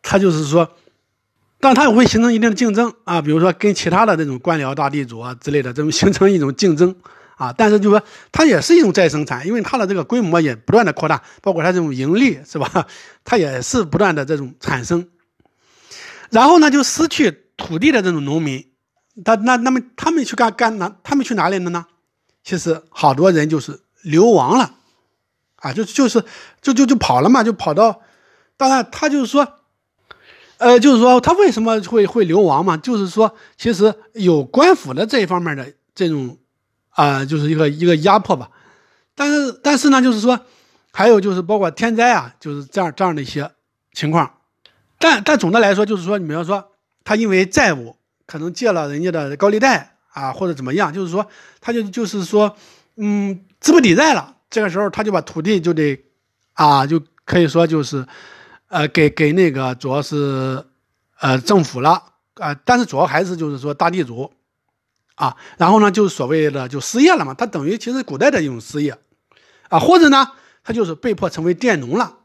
[0.01, 0.75] 他就是说，
[1.59, 6.95] 但他也会形成一定的竞争啊，比如说跟其他的这种官僚大地主啊之类的这种 形成一种竞争
[7.35, 7.53] 啊。
[7.57, 12.87] 但是就说它也是一种再生产，因为它的这个规模也不断的扩大，包括它这种盈利是吧？
[13.25, 15.07] 它也是不断的这种产生，
[16.29, 17.45] 然后呢就失去。
[17.59, 18.65] 土地的这种农民，
[19.25, 20.95] 他那那么他们去干干哪？
[21.03, 21.85] 他们去哪里了呢？
[22.41, 24.75] 其实好多人就是流亡了，
[25.57, 26.23] 啊，就就是
[26.61, 27.99] 就就就跑了嘛，就跑到。
[28.55, 29.58] 当然，他就是说，
[30.59, 32.77] 呃，就是说他为什么会会流亡嘛？
[32.77, 36.37] 就是说，其实有官府的这一方面的这种
[36.91, 38.51] 啊，就是一个一个压迫吧。
[39.15, 40.39] 但是但是呢，就是说，
[40.91, 43.49] 还有就是包括天灾啊，就是这样这样的一些
[43.93, 44.31] 情况。
[44.99, 46.69] 但但总的来说，就是说，你比方说。
[47.05, 47.95] 他因为债务
[48.27, 51.25] 可能借了人家的高利贷啊，或者怎么样，就是说
[51.59, 52.55] 他就就是说，
[52.97, 54.35] 嗯，资不抵债了。
[54.47, 55.99] 这个时候他就把土地就得
[56.53, 58.05] 啊，就可以说就是，
[58.69, 60.65] 呃，给给那个主要是
[61.19, 62.01] 呃政府了
[62.35, 64.31] 啊，但是主要还是就是说大地主
[65.15, 68.97] 啊，然后呢就是所谓的就失业了嘛，他等于其实古代的一种失业
[69.69, 70.31] 啊，或者呢
[70.63, 72.15] 他就是被迫成为佃农了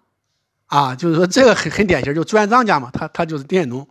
[0.67, 3.87] 啊，就是说这个很很典型，就朱元璋家嘛，他他就是佃农。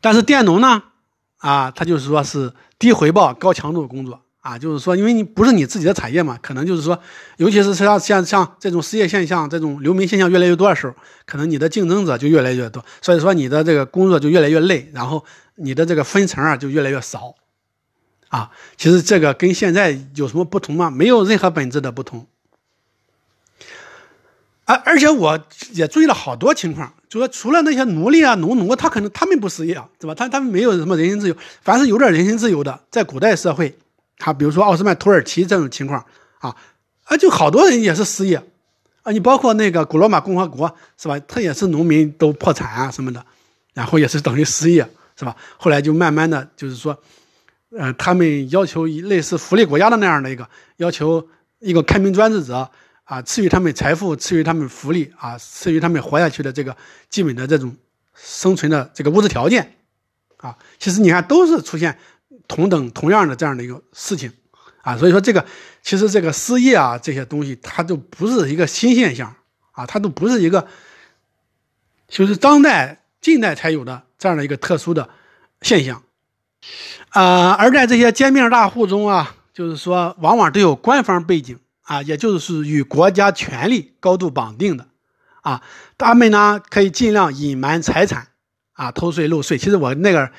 [0.00, 0.82] 但是佃农呢，
[1.38, 6.98] 啊，他就是说是低回报高强度工作啊，就是说，因为你不是你自己的产业嘛，可能就是说，
[7.36, 10.94] 尤其是像像像这种失业现象、这种流民现象越来越多的时候，
[11.26, 15.22] 可能你的竞争者就越来越多，所以说你的这个工作就越来越累，然后
[15.56, 17.34] 你的这个分成啊就越来越少，
[18.28, 20.90] 啊，其实这个跟现在有什么不同吗？
[20.90, 22.26] 没有任何本质的不同。
[24.64, 25.38] 而而且我
[25.72, 30.14] 也注意了好多情况，就说除了那些奴隶啊、农奴，他可能他们不失业啊，对吧？
[30.14, 31.34] 他他们没有什么人身自由。
[31.60, 33.76] 凡是有点人身自由的，在古代社会，
[34.20, 36.04] 他比如说奥斯曼土耳其这种情况
[36.38, 36.54] 啊，
[37.04, 38.36] 啊，就好多人也是失业
[39.02, 39.10] 啊。
[39.10, 41.18] 你包括那个古罗马共和国是吧？
[41.26, 43.24] 他也是农民都破产啊什么的，
[43.72, 44.86] 然后也是等于失业
[45.18, 45.34] 是吧？
[45.56, 46.96] 后来就慢慢的就是说，
[47.76, 51.26] 呃，他们要求一类似福利国家的那样的一个要求，
[51.58, 52.70] 一个开明专制者。
[53.10, 56.76] 啊，赐予他们财富，赐予他们福利啊，赐予他们活下去的这个
[57.08, 57.74] 基本的这种
[58.14, 59.74] 生存的这个物质条件，
[60.36, 61.98] 啊，其实你看都是出现
[62.50, 64.30] 同等同样的这样的一个事情，
[64.82, 65.46] 啊，所以说这个
[65.80, 69.34] 其实这个失业啊这些东西它都不是一个新现象。
[69.72, 70.66] 啊，它都不是一个
[72.08, 75.08] 就是当代近代才有的这样的一个特殊的
[75.62, 76.02] 现象，
[77.10, 81.58] 啊，而在这些兼并大户中啊，就是说往往都有官方背景。
[81.82, 84.86] 啊，也就是与国家权力高度绑定的，
[85.40, 85.60] 啊，
[85.98, 88.28] 他们呢可以尽量隐瞒财产，
[88.74, 89.58] 啊，偷税漏税。
[89.58, 90.30] 其实我那个、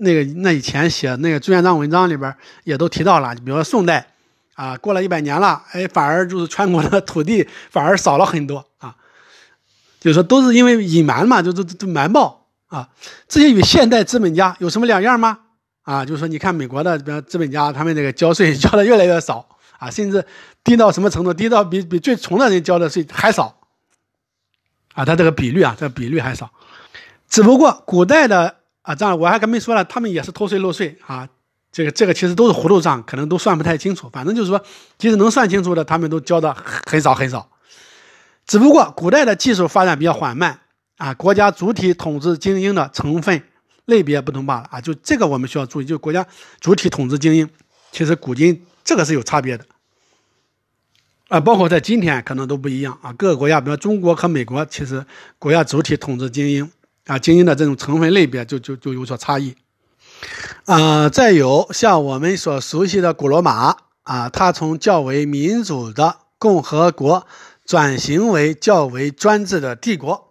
[0.00, 2.34] 那个、那以前写那个朱元璋文章里边
[2.64, 4.06] 也都提到了，比如说宋代，
[4.54, 8.94] 啊，过了一百年了，哎，反而就是全国的土地反而少了很多啊，
[10.00, 12.88] 就是说都是因为隐瞒嘛，就都都瞒报啊。
[13.28, 15.38] 这些与现代资本家有什么两样吗？
[15.82, 19.46] 啊，就是说你看美国的，比如资本家，他们这个交税交的越来越少。
[19.78, 20.22] 啊，甚至
[20.62, 21.32] 低到什么程度？
[21.32, 23.58] 低到比比最穷的人交的税还少，
[24.92, 26.50] 啊，他这个比率啊，这个比率还少。
[27.30, 31.28] 只不过古代的啊，这样我还跟没说了，他们也是偷税漏税啊，
[31.70, 34.08] 这个这个其实都是糊涂账，可能都算不太清楚。
[34.12, 34.60] 反正就是说，
[34.98, 37.50] 即使能算清楚的，他们都交的很少很少。
[38.46, 40.60] 只不过古代的技术发展比较缓慢
[40.96, 43.42] 啊，国家主体统治精英的成分
[43.84, 44.80] 类别不同罢了啊。
[44.80, 46.26] 就这个我们需要注意，就国家
[46.58, 47.48] 主体统治精英，
[47.92, 49.64] 其实古今这个是有差别的
[51.28, 53.12] 啊，包括在今天可能都不一样啊。
[53.12, 55.04] 各个国家，比如中国和美国，其实
[55.38, 56.68] 国家主体统治精英
[57.10, 59.56] 啊，精英的这种成分类别就就就有所差异
[60.66, 61.08] 啊。
[61.08, 67.26] 再有像我们所熟悉的古罗马啊，它从较为民主的共和国
[67.66, 70.28] 转型为较为专制的帝国。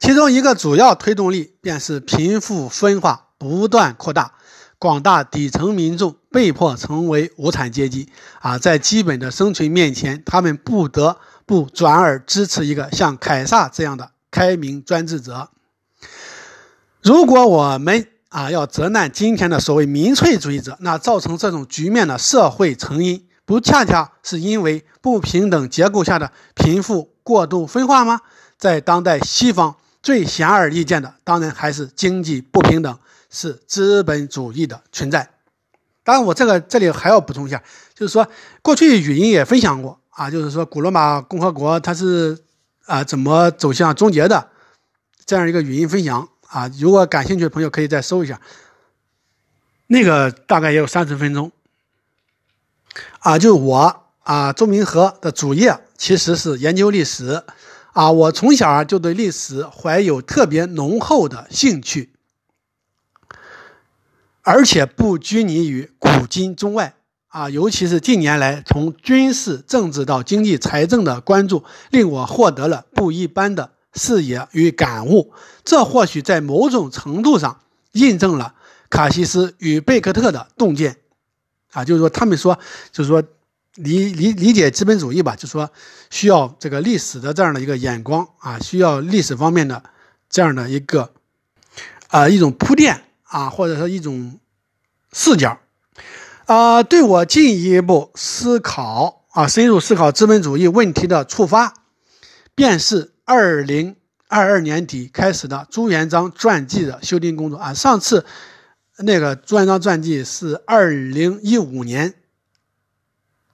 [0.00, 4.32] 其中一个主要推动力便是贫富分化不断扩大，
[4.80, 8.08] 广大底层民众被迫成为无产阶级
[8.40, 15.50] 啊，在基本的生存面前，他们不得不转而支持一个像凯撒这样的开明专制者。
[17.06, 28.22] 如果我们啊要责难今天的所谓民粹主义者，那造成这种局面的社会成因，不恰恰是因为不平等结构下的贫富过度分化吗？
[28.58, 29.76] 在当代西方。
[30.02, 35.30] 最显而易见的，当然还是经济不平等，是资本主义的存在。
[36.04, 37.60] 当然，我这个这里还要补充一下，
[37.92, 38.28] 就是说，
[38.62, 42.38] 过去语音也分享过啊，就是说，古罗马共和国它是
[42.84, 44.48] 啊怎么走向终结的，
[45.24, 46.70] 这样一个语音分享啊。
[46.78, 48.40] 如果感兴趣的朋友可以再搜一下，
[49.86, 51.52] 那个大概也有三十分钟
[53.20, 53.38] 啊。
[53.38, 57.42] 就我啊，周明和的主业其实是研究历史。
[57.92, 62.12] 啊，我从小啊就对历史怀有特别浓厚的兴趣，
[64.42, 66.94] 而且不拘泥于古今中外
[67.28, 75.32] 啊，尤其是近年来从军事、政治到经济、财政的关注，令我获得了不一般的视野与感悟。
[75.64, 77.60] 这或许在某种程度上
[77.92, 78.54] 印证了
[78.88, 80.98] 卡西斯与贝克特的洞见
[81.72, 82.56] 啊，就是说，他们说，
[82.92, 83.24] 就是说。
[83.78, 85.70] 理理理解资本主义吧，就说
[86.08, 89.82] 需要这个历史的这样的一个眼光啊，需要历史方面的
[90.30, 91.12] 这样的一个
[92.08, 94.40] 啊一种铺垫啊，或者说一种
[95.12, 95.58] 视角
[96.46, 101.74] 啊，对我进一步思考啊，深入思考资本主义问题的触发，
[102.54, 103.96] 便是二零
[104.28, 107.74] 二二年底开始的朱元璋传记的修订工作啊。
[107.74, 108.24] 上次
[108.96, 112.14] 那个朱元璋传记是二零一五年。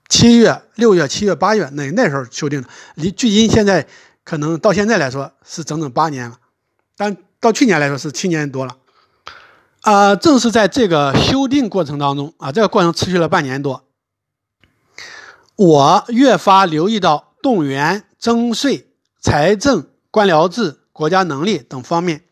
[0.09, 3.87] 七月、六月、七月、八月，那那时候修订的，离距今现在
[4.23, 6.37] 可能到现在来说是整整八年了，
[6.95, 8.77] 但到去年来说是七年多了。
[9.81, 13.83] 啊，正是在这个修订过程当中啊，这个过程持续了半年多，
[15.55, 18.92] 我越发留意到动员、征税、
[19.23, 22.25] 财政、官僚制、国家能力等方面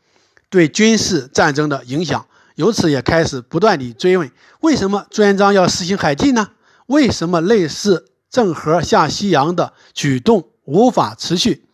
[0.49, 6.49] 对军事战争的影响，由此也开始不断地追问：为什么朱元璋要实行海禁呢？
[6.88, 11.65] 为什么类似郑和下西洋的举动无法持续？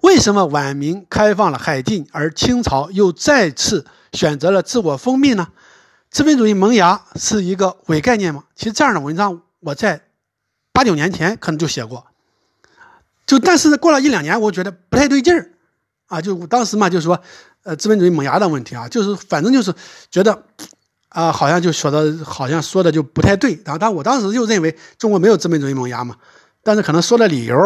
[0.00, 5.48] 为什么晚明开放了海禁，而清朝又再次选择了自我封闭呢？
[6.10, 8.44] 资本主义萌芽是一个伪概念吗？
[8.54, 10.00] 其实这样的文章我在
[10.72, 12.06] 八九年前可能就写过，
[13.26, 15.50] 就但是过了一两年，我觉得不太对劲儿
[16.06, 16.20] 啊！
[16.20, 17.20] 就当时嘛，就说
[17.64, 19.74] 呃资本主义萌芽的问题啊，就是反正就是
[20.10, 20.42] 觉得。
[21.08, 23.58] 啊，好像就说的，好像说的就不太对。
[23.64, 26.14] 然后，但我当时就认为中国没有资本主义萌芽嘛。
[26.62, 27.56] 但是可能说的理由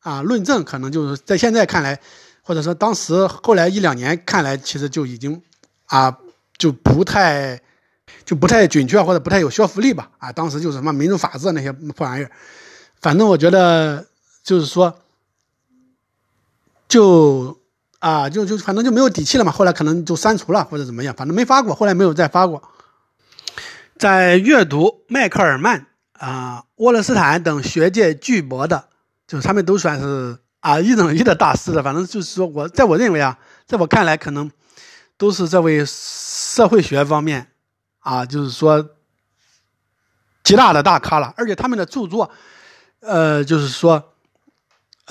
[0.00, 2.00] 啊，论证可能就是在现在看来，
[2.42, 5.40] 或者说当时后来一两年看来，其实就已经
[5.86, 6.18] 啊
[6.58, 7.60] 就不太
[8.24, 10.10] 就不太准确或者不太有说服力吧。
[10.18, 12.30] 啊，当时就是什么民主法治那些破玩意儿，
[13.00, 14.04] 反正我觉得
[14.42, 15.00] 就是说
[16.88, 17.58] 就
[17.98, 19.52] 啊就就反正就没有底气了嘛。
[19.52, 22.62] 后来可能就删除了或者怎么样，反正没发过，后来没有再发过。
[23.98, 28.88] 在阅读迈克尔曼啊、沃勒斯坦等学界巨擘的，
[29.26, 31.82] 就是他们都算是啊一等一的大师的。
[31.82, 34.50] 反正就是说，我在我认为啊，在我看来，可能
[35.18, 37.52] 都是这位社会学方面
[37.98, 38.90] 啊，就是说
[40.42, 41.34] 极大的大咖了。
[41.36, 42.30] 而且他们的著作，
[43.00, 44.12] 呃，就是说，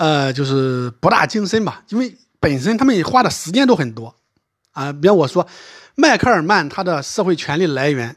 [0.00, 1.84] 呃，就是博大精深吧。
[1.90, 4.14] 因为本身他们花的时间都很多
[4.72, 4.90] 啊。
[4.90, 5.46] 比方我说，
[5.94, 8.16] 迈克尔曼他的社会权利来源。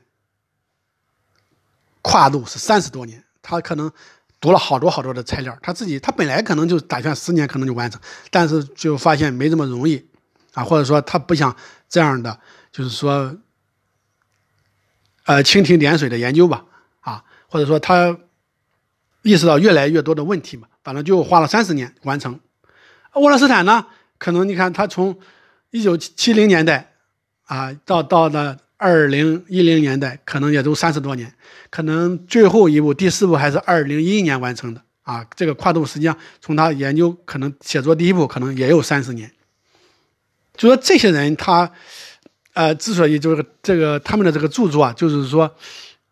[2.02, 3.90] 跨度是三十多年，他可能
[4.42, 10.06] 读了好多好多的材料，他自己他本来可能就打算十年可能就完成，但是就发现没这么容易
[10.54, 11.56] 啊，或者说他不想
[11.88, 12.38] 这样的，
[12.74, 13.38] 就是说，
[15.24, 16.66] 呃，蜻蜓点水的研究吧，
[17.00, 18.18] 啊，或者说他
[19.22, 22.40] 意识到越来越多的问题嘛，反正就花了三十年完成。
[23.14, 23.86] 沃勒斯坦呢，
[24.18, 25.18] 可能你看他从
[25.72, 26.94] 一九七零年代
[27.46, 28.60] 啊到到的。
[28.76, 31.34] 二零一零年代可能也都三十多年，
[31.70, 35.26] 可能最后一部第四部还是二零一一年完成的啊。
[35.38, 39.32] 这个跨度实际上从他研究可能写作第一部可能也有三十年。
[40.58, 41.72] 就说这些人他
[42.56, 45.56] 呃，之所以就是这个他们的这个著作啊，就是说，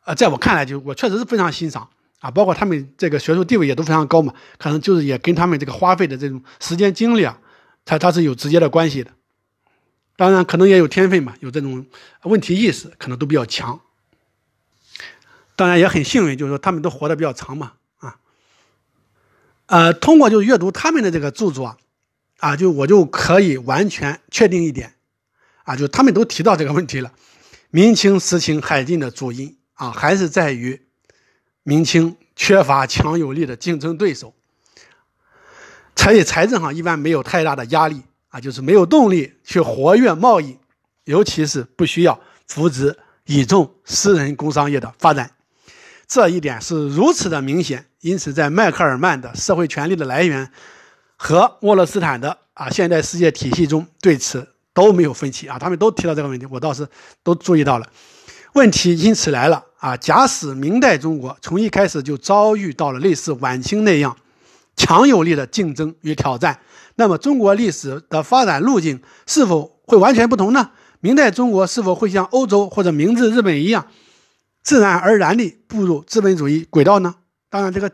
[0.05, 1.89] 呃，在我看来，就我确实是非常欣赏
[2.21, 7.37] 啊，包括他们这个学术地位也都非常高嘛，可能就是也跟他们这个花费的这种时间精力啊，
[7.83, 9.11] 它它是有直接的关系的。
[10.15, 11.85] 当然，可能也有天分嘛，有这种
[12.23, 13.81] 问题意识，可能都比较强。
[15.55, 18.17] 当然也很幸运，就是说他们都活得比较长嘛，啊，
[19.65, 21.77] 呃，通过就阅读他们的这个著作，
[22.37, 24.93] 啊，就我就可以完全确定一点。
[25.63, 27.13] 啊，就他们都提到这个问题了，
[27.69, 30.81] 明清实行海禁的主因啊，还是在于
[31.63, 34.33] 明清缺乏强有力的竞争对手，
[35.95, 40.57] 所以财政上一般没有太大的压力啊，就是没有动力去活跃贸易，
[41.03, 45.31] 尤其是不需要扶植倚重私人工商业的发展，
[46.07, 47.85] 这一点是如此的明显。
[48.01, 50.51] 因此，在迈克尔曼的社会权力的来源
[51.15, 54.47] 和沃勒斯坦的啊现代世界体系中，对此。
[54.73, 56.87] 都没有分歧啊，他们都提到这个问题，我倒是
[57.23, 57.85] 都注意到了。
[58.53, 64.15] 问题因此来了啊，假使明代中国从一开始就遭遇到了类似晚清那样
[64.75, 66.59] 强有力的竞争与挑战，
[66.95, 70.69] 那么中国历史的发展路径是否会完全不同呢？
[70.99, 73.87] 明代中国是否会像欧洲或者明治日本一样，
[74.61, 77.15] 自然而然地步入资本主义轨道呢？
[77.49, 77.91] 当然，这个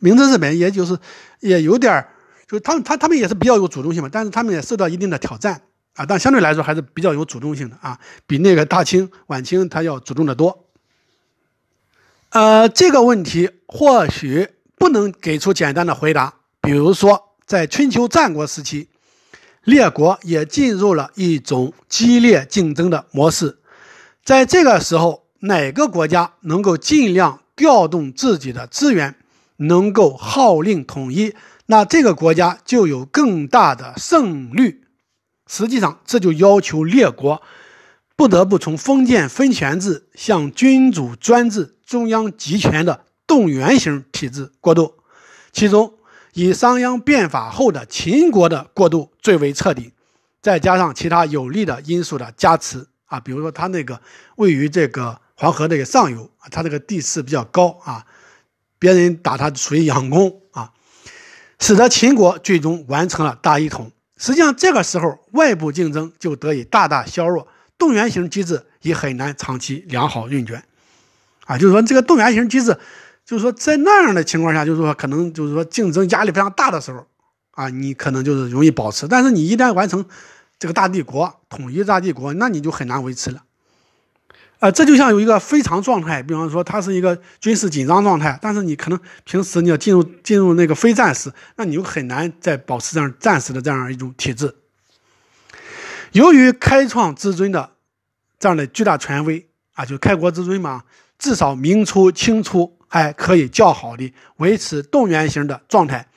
[0.00, 0.98] 明治日本也就是
[1.38, 2.08] 也有点儿，
[2.48, 5.62] 就他们他他们也是比较有主动性嘛，但是他们也受到一定的挑战。
[5.94, 10.69] 啊，但相对来说还是比较有主动性的啊，比那个大清晚清它要主动的多。
[12.30, 16.32] 呃，这个问题或许不能给出简单的回答。
[16.60, 18.88] 比如说，在春秋战国时期，
[19.64, 23.58] 列国也进入了一种激烈竞争的模式。
[24.22, 29.16] 在这个时候，哪个国家能够尽量调动自己的资源，
[29.56, 31.34] 能够号令统一，
[31.66, 34.84] 那这个国家就有更大的胜率。
[35.48, 37.42] 实际上，这就要求列国
[38.14, 44.94] 不得不从封建分权制向君主专制、中央集权的动员型体制过渡。
[45.50, 45.92] 其中，
[46.34, 49.92] 以商鞅变法后的秦国的过渡最为彻底，
[50.40, 54.00] 再加上其他有利的因素的加持啊，比如说它那个
[54.36, 58.06] 位于这个黄河这个上游他，这个地势比较高啊，
[58.78, 60.70] 别人打它属于佯攻啊，
[61.58, 63.90] 使得秦国最终完成了大一统。
[64.16, 70.62] 实际上，这个时候外部竞争就得以大大削弱，动员型机制也很难长期良好运转。
[71.50, 72.78] 啊，就是说这个动员型机制，
[73.24, 77.04] 就是说在那样的情况下，就是说可能就是说竞争压力非常大的时候，
[77.50, 79.08] 啊，你可能就是容易保持。
[79.08, 80.04] 但是你一旦完成
[80.60, 83.42] 这个大帝国统一大帝国，那你就很难维持了。
[84.60, 94.54] 啊，这就像有一个非常状态，比方说它是一个军事紧张状态，但是你可能平时你要进入进入那个非战时，那你就很难再保持这样战时的这样一种体制。
[96.12, 97.72] 由于开创至尊的
[98.38, 100.82] 这样的巨大权威啊，就开国之尊嘛，
[101.20, 106.08] 至少明初、清初还可以较好的维持动员型的状态。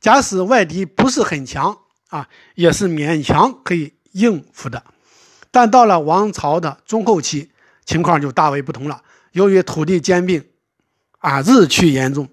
[0.00, 1.78] 假使外敌不是很强
[2.10, 4.84] 啊，也是勉强可以应付的。
[5.50, 7.50] 但到了王朝的中后期，
[7.86, 9.02] 情况就大为不同了。
[9.32, 10.44] 由于土地兼并，
[11.18, 12.28] 啊，日趋严重，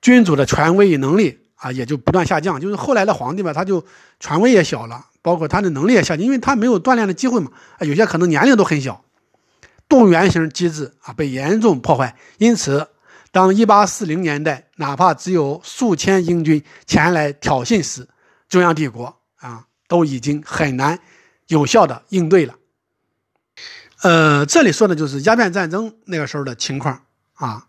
[0.00, 2.60] 君主的权威与能力啊，也就不断下降。
[2.60, 3.84] 就是后来的皇帝吧，他就
[4.20, 7.50] 权威也小了，包括他的能力也下降，因为他没有锻炼的机会嘛。
[7.78, 9.04] 啊，有些可能年龄都很小，
[9.88, 12.16] 动员型机制啊被严重破坏。
[12.38, 12.88] 因此，
[13.30, 18.08] 当1840年代哪怕只有数千英军前来挑衅时，
[18.48, 20.98] 中央帝国啊都已经很难
[21.48, 22.54] 有效的应对了。
[24.02, 27.02] 呃，这里说的就是鸦片战争那个时候的情况
[27.34, 27.66] 啊，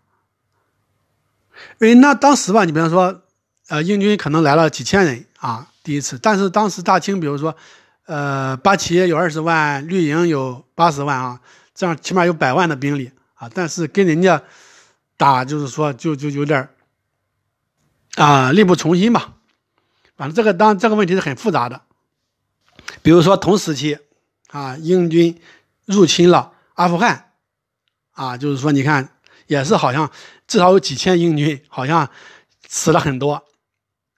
[1.78, 3.22] 因为那当时吧，你比方说，
[3.68, 7.56] 呃，英军可能来了几千人啊，第一次，但是当时大清，比如说，
[8.04, 11.40] 呃，八旗有二十万，绿营有八十万啊，
[11.78, 14.42] 这样起码有百万的兵力啊，但是跟人家
[15.16, 16.68] 打，就是说，就就有点
[18.16, 19.36] 啊，力不从心吧。
[20.16, 21.82] 反正这个当这个问题是很复杂的，
[23.02, 23.98] 比如说同时期
[24.48, 25.40] 啊，英军。
[25.88, 27.30] 入侵了阿富汗，
[28.10, 29.16] 啊，就是说，你看，
[29.46, 30.10] 也是好像
[30.46, 32.10] 至少有几千英军，好像
[32.68, 33.42] 死了很多，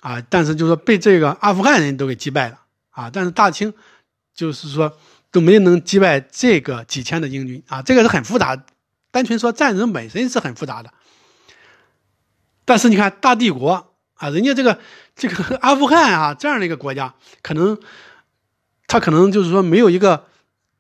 [0.01, 3.73] 啊，但是就是说被这个阿富汗人都给击败了，啊，但是大清
[4.35, 4.99] 就是说
[5.31, 8.65] 都没能击败这个几千的英军，啊，这个是很复杂，
[9.11, 10.93] 单纯说战争本身是很复杂的，
[12.65, 14.79] 但是你看大帝国啊，人家这个
[15.15, 17.79] 这个阿富汗啊这样的一个国家，可能
[18.87, 20.27] 他可能就是说没有一个。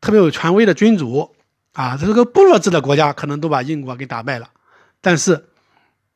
[0.02, 1.36] 特别有权威的君主，
[1.74, 4.48] 啊，这个部落制的国家可能都把英国给打败了，
[5.02, 5.44] 但是，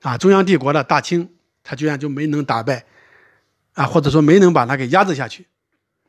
[0.00, 1.28] 啊，中央帝国的大清，
[1.62, 2.86] 他居然就没能打败，
[3.74, 5.46] 啊，或者说没能把他给压制下去，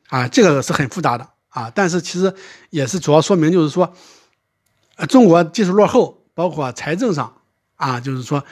[0.08, 2.34] 啊，这个是很复杂的，啊，但是其实
[2.68, 3.90] 也是主要说明就是说，
[4.96, 7.34] 呃，中国技术落后，包括财政上
[7.76, 8.44] 啊，就是说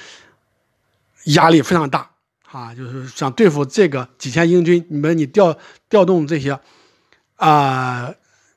[1.24, 2.10] 压力非常大
[2.50, 5.54] 啊，就是想对付这个几千英军，你们你调
[5.90, 6.58] 调动这些
[7.36, 8.10] 啊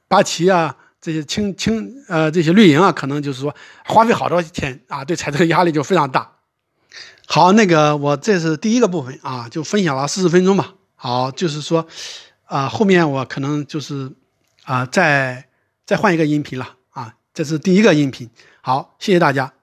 [0.08, 6.32] 八旗啊这些轻轻呃这些绿营啊，可能就是说花费好多钱啊，对财政压力就非常大。
[7.26, 10.74] 好，那个我这是第一个部分啊，就分享了四十分钟吧。
[10.96, 11.86] 好，就是说
[12.46, 14.10] 啊，后面我可能就是
[14.68, 15.48] 啊再
[15.86, 18.30] 再换一个音频了啊，这是第一个音频。
[18.62, 19.54] 好，谢谢大家。